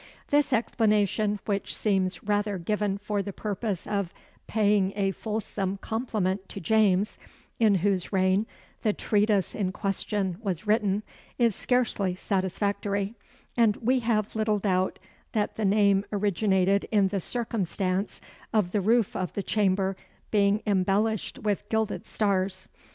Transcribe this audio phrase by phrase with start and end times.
[0.29, 4.11] This explanation, which seems rather given for the purpose of
[4.47, 7.19] paying a fulsome compliment to James,
[7.59, 8.47] in whose reign
[8.81, 11.03] the treatise in question was written,
[11.37, 13.13] is scarcely satisfactory;
[13.55, 14.97] and we have little doubt
[15.33, 18.21] that the name originated in the circumstance
[18.51, 19.95] of the roof of the chamber
[20.31, 22.67] being embellished with gilded stars.